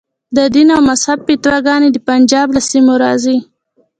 د 0.35 0.37
دین 0.53 0.67
او 0.75 0.81
مذهب 0.89 1.19
فتواګانې 1.27 1.89
د 1.91 1.97
پنجاب 2.07 2.47
له 2.55 2.61
سیمو 2.69 2.93
راځي. 3.03 3.37